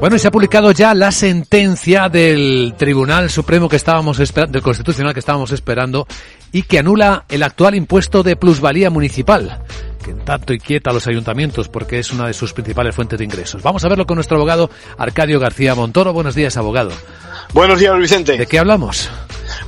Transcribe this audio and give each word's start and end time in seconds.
Bueno, 0.00 0.16
y 0.16 0.18
se 0.18 0.28
ha 0.28 0.30
publicado 0.30 0.72
ya 0.72 0.94
la 0.94 1.12
sentencia 1.12 2.08
del 2.08 2.72
Tribunal 2.78 3.28
Supremo 3.28 3.68
que 3.68 3.76
estábamos 3.76 4.18
esperando, 4.18 4.52
del 4.54 4.62
Constitucional 4.62 5.12
que 5.12 5.20
estábamos 5.20 5.52
esperando 5.52 6.06
y 6.52 6.62
que 6.62 6.78
anula 6.78 7.26
el 7.28 7.42
actual 7.42 7.74
impuesto 7.74 8.22
de 8.22 8.34
plusvalía 8.34 8.88
municipal 8.88 9.62
que 10.02 10.14
tanto 10.14 10.54
inquieta 10.54 10.88
a 10.88 10.94
los 10.94 11.06
ayuntamientos 11.06 11.68
porque 11.68 11.98
es 11.98 12.12
una 12.12 12.26
de 12.26 12.32
sus 12.32 12.54
principales 12.54 12.94
fuentes 12.94 13.18
de 13.18 13.26
ingresos. 13.26 13.62
Vamos 13.62 13.84
a 13.84 13.88
verlo 13.90 14.06
con 14.06 14.14
nuestro 14.14 14.38
abogado 14.38 14.70
Arcadio 14.96 15.38
García 15.38 15.74
Montoro. 15.74 16.14
Buenos 16.14 16.34
días, 16.34 16.56
abogado. 16.56 16.92
Buenos 17.52 17.78
días, 17.78 17.94
Vicente. 17.98 18.38
¿De 18.38 18.46
qué 18.46 18.58
hablamos? 18.58 19.10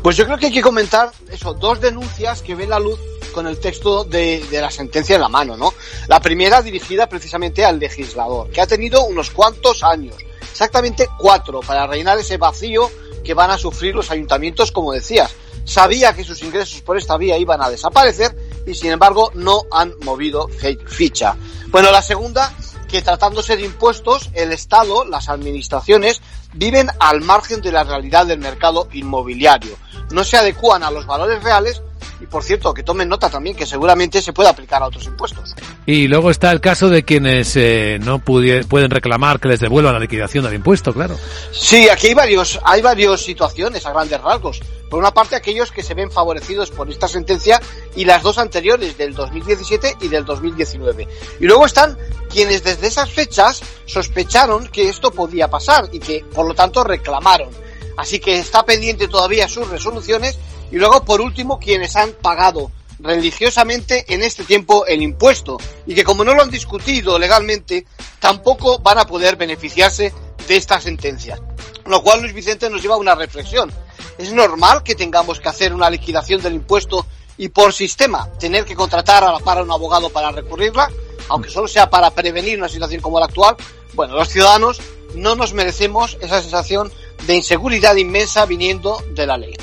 Pues 0.02 0.16
yo 0.16 0.24
creo 0.24 0.38
que 0.38 0.46
hay 0.46 0.52
que 0.52 0.62
comentar 0.62 1.10
eso, 1.30 1.52
dos 1.52 1.78
denuncias 1.82 2.40
que 2.40 2.54
ven 2.54 2.70
la 2.70 2.80
luz 2.80 2.98
con 3.32 3.46
el 3.46 3.58
texto 3.58 4.04
de, 4.04 4.46
la 4.52 4.70
sentencia 4.70 5.16
en 5.16 5.22
la 5.22 5.28
mano, 5.28 5.56
¿no? 5.56 5.74
La 6.08 6.20
primera 6.20 6.62
dirigida 6.62 7.08
precisamente 7.08 7.64
al 7.64 7.78
legislador, 7.78 8.50
que 8.50 8.60
ha 8.60 8.66
tenido 8.66 9.04
unos 9.04 9.30
cuantos 9.30 9.82
años, 9.82 10.16
exactamente 10.40 11.08
cuatro, 11.18 11.60
para 11.60 11.86
rellenar 11.86 12.18
ese 12.18 12.36
vacío 12.36 12.90
que 13.24 13.34
van 13.34 13.50
a 13.50 13.58
sufrir 13.58 13.94
los 13.94 14.10
ayuntamientos, 14.10 14.72
como 14.72 14.92
decías. 14.92 15.34
Sabía 15.64 16.12
que 16.12 16.24
sus 16.24 16.42
ingresos 16.42 16.82
por 16.82 16.98
esta 16.98 17.16
vía 17.16 17.38
iban 17.38 17.62
a 17.62 17.70
desaparecer 17.70 18.36
y 18.66 18.74
sin 18.74 18.90
embargo 18.90 19.30
no 19.34 19.62
han 19.70 19.94
movido 20.02 20.48
ficha. 20.86 21.36
Bueno, 21.68 21.92
la 21.92 22.02
segunda, 22.02 22.52
que 22.88 23.00
tratándose 23.00 23.56
de 23.56 23.64
impuestos, 23.64 24.30
el 24.34 24.52
Estado, 24.52 25.04
las 25.04 25.28
administraciones, 25.28 26.20
viven 26.52 26.90
al 26.98 27.20
margen 27.20 27.62
de 27.62 27.72
la 27.72 27.84
realidad 27.84 28.26
del 28.26 28.40
mercado 28.40 28.88
inmobiliario. 28.92 29.76
No 30.10 30.24
se 30.24 30.36
adecúan 30.36 30.82
a 30.82 30.90
los 30.90 31.06
valores 31.06 31.42
reales 31.42 31.80
y 32.22 32.26
por 32.26 32.44
cierto, 32.44 32.72
que 32.72 32.84
tomen 32.84 33.08
nota 33.08 33.28
también 33.28 33.56
que 33.56 33.66
seguramente 33.66 34.22
se 34.22 34.32
puede 34.32 34.48
aplicar 34.48 34.80
a 34.80 34.86
otros 34.86 35.04
impuestos. 35.06 35.56
Y 35.86 36.06
luego 36.06 36.30
está 36.30 36.52
el 36.52 36.60
caso 36.60 36.88
de 36.88 37.02
quienes 37.02 37.56
eh, 37.56 37.98
no 38.00 38.20
pueden 38.20 38.90
reclamar 38.90 39.40
que 39.40 39.48
les 39.48 39.58
devuelvan 39.58 39.94
la 39.94 39.98
liquidación 39.98 40.44
del 40.44 40.54
impuesto, 40.54 40.92
claro. 40.92 41.16
Sí, 41.50 41.88
aquí 41.88 42.08
hay 42.08 42.14
varios, 42.14 42.60
hay 42.62 42.80
varias 42.80 43.20
situaciones 43.20 43.84
a 43.86 43.92
grandes 43.92 44.20
rasgos. 44.20 44.60
Por 44.88 45.00
una 45.00 45.12
parte, 45.12 45.34
aquellos 45.34 45.72
que 45.72 45.82
se 45.82 45.94
ven 45.94 46.12
favorecidos 46.12 46.70
por 46.70 46.88
esta 46.88 47.08
sentencia 47.08 47.60
y 47.96 48.04
las 48.04 48.22
dos 48.22 48.38
anteriores, 48.38 48.96
del 48.96 49.14
2017 49.14 49.96
y 50.02 50.08
del 50.08 50.24
2019. 50.24 51.08
Y 51.40 51.46
luego 51.46 51.66
están 51.66 51.98
quienes 52.30 52.62
desde 52.62 52.86
esas 52.86 53.10
fechas 53.10 53.62
sospecharon 53.84 54.68
que 54.68 54.88
esto 54.88 55.10
podía 55.10 55.48
pasar 55.48 55.88
y 55.90 55.98
que, 55.98 56.24
por 56.32 56.46
lo 56.46 56.54
tanto, 56.54 56.84
reclamaron. 56.84 57.50
Así 57.96 58.20
que 58.20 58.38
está 58.38 58.64
pendiente 58.64 59.08
todavía 59.08 59.48
sus 59.48 59.68
resoluciones 59.68 60.38
y 60.72 60.76
luego, 60.76 61.04
por 61.04 61.20
último, 61.20 61.60
quienes 61.60 61.94
han 61.96 62.12
pagado 62.12 62.72
religiosamente 62.98 64.06
en 64.08 64.22
este 64.22 64.44
tiempo 64.44 64.86
el 64.86 65.02
impuesto 65.02 65.58
y 65.86 65.94
que 65.94 66.02
como 66.02 66.24
no 66.24 66.34
lo 66.34 66.42
han 66.42 66.50
discutido 66.50 67.18
legalmente, 67.18 67.86
tampoco 68.18 68.78
van 68.78 68.98
a 68.98 69.06
poder 69.06 69.36
beneficiarse 69.36 70.14
de 70.48 70.56
esta 70.56 70.80
sentencia. 70.80 71.38
Lo 71.84 72.02
cual, 72.02 72.22
Luis 72.22 72.32
Vicente, 72.32 72.70
nos 72.70 72.80
lleva 72.80 72.94
a 72.94 72.98
una 72.98 73.14
reflexión. 73.14 73.70
¿Es 74.16 74.32
normal 74.32 74.82
que 74.82 74.94
tengamos 74.94 75.40
que 75.40 75.48
hacer 75.48 75.74
una 75.74 75.90
liquidación 75.90 76.40
del 76.40 76.54
impuesto 76.54 77.06
y 77.36 77.48
por 77.48 77.74
sistema 77.74 78.30
tener 78.38 78.64
que 78.64 78.74
contratar 78.74 79.24
a 79.24 79.32
la 79.32 79.40
par 79.40 79.58
a 79.58 79.62
un 79.62 79.70
abogado 79.70 80.08
para 80.08 80.30
recurrirla, 80.30 80.88
aunque 81.28 81.50
solo 81.50 81.68
sea 81.68 81.90
para 81.90 82.10
prevenir 82.12 82.58
una 82.58 82.68
situación 82.68 83.02
como 83.02 83.20
la 83.20 83.26
actual? 83.26 83.56
Bueno, 83.92 84.14
los 84.14 84.28
ciudadanos 84.28 84.80
no 85.14 85.34
nos 85.34 85.52
merecemos 85.52 86.16
esa 86.22 86.40
sensación 86.40 86.90
de 87.26 87.34
inseguridad 87.34 87.96
inmensa 87.96 88.46
viniendo 88.46 89.02
de 89.10 89.26
la 89.26 89.36
ley. 89.36 89.54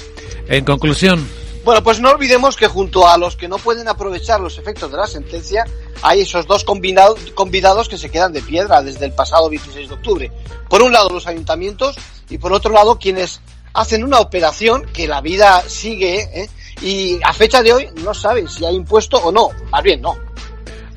En 0.50 0.66
conclusión. 0.66 1.26
Bueno, 1.64 1.84
pues 1.84 2.00
no 2.00 2.10
olvidemos 2.10 2.56
que 2.56 2.68
junto 2.68 3.08
a 3.08 3.18
los 3.18 3.36
que 3.36 3.48
no 3.48 3.58
pueden 3.58 3.88
aprovechar 3.88 4.40
los 4.40 4.58
efectos 4.58 4.92
de 4.92 4.98
la 4.98 5.06
sentencia, 5.06 5.66
hay 6.02 6.22
esos 6.22 6.48
dos 6.48 6.64
convidados 6.64 7.90
que 7.90 7.98
se 7.98 8.10
quedan 8.10 8.34
de 8.34 8.42
piedra 8.42 8.82
desde 8.82 9.06
el 9.06 9.12
pasado 9.12 9.50
26 9.50 9.90
de 9.90 9.94
octubre. 9.94 10.32
Por 10.68 10.82
un 10.82 10.92
lado 10.92 11.10
los 11.10 11.28
ayuntamientos 11.28 11.96
y 12.30 12.38
por 12.40 12.54
otro 12.54 12.74
lado 12.74 12.98
quienes 12.98 13.42
hacen 13.74 14.04
una 14.04 14.20
operación 14.20 14.88
que 14.92 15.08
la 15.08 15.22
vida 15.22 15.62
sigue 15.68 16.28
¿eh? 16.34 16.50
y 16.82 17.20
a 17.24 17.34
fecha 17.34 17.62
de 17.62 17.74
hoy 17.74 17.90
no 18.04 18.14
saben 18.14 18.48
si 18.48 18.66
hay 18.66 18.76
impuesto 18.76 19.18
o 19.18 19.32
no. 19.32 19.50
Más 19.70 19.84
bien 19.84 20.02
no. 20.02 20.18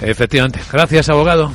Efectivamente. 0.00 0.60
Gracias, 0.72 1.08
abogado. 1.10 1.52